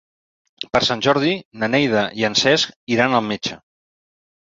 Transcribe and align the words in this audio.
Per 0.77 0.81
Sant 0.87 1.03
Jordi 1.09 1.35
na 1.65 1.71
Neida 1.75 2.07
i 2.23 2.27
en 2.33 2.41
Cesc 2.47 2.77
iran 2.99 3.19
al 3.23 3.27
metge. 3.33 3.63